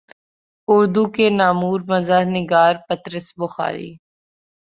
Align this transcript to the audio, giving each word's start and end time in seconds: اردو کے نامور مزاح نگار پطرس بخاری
اردو 0.67 1.03
کے 1.15 1.29
نامور 1.29 1.79
مزاح 1.89 2.23
نگار 2.35 2.75
پطرس 2.89 3.27
بخاری 3.39 3.91